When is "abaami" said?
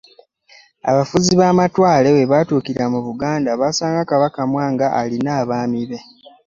5.41-5.81